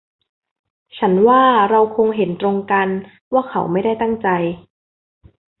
[0.97, 2.87] ฉันว่าเราคงเห็นตรงกัน
[3.33, 4.27] ว่าเขาไม่ได้ตั้งใจ